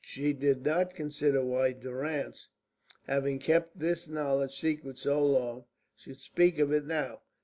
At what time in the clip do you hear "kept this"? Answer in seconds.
3.37-4.07